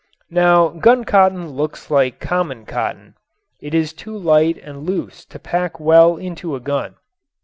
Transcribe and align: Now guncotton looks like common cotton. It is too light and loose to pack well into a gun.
Now 0.31 0.69
guncotton 0.69 1.49
looks 1.51 1.91
like 1.91 2.19
common 2.19 2.65
cotton. 2.65 3.13
It 3.61 3.75
is 3.75 3.93
too 3.93 4.17
light 4.17 4.57
and 4.57 4.83
loose 4.83 5.25
to 5.25 5.37
pack 5.37 5.79
well 5.79 6.17
into 6.17 6.55
a 6.55 6.59
gun. 6.59 6.95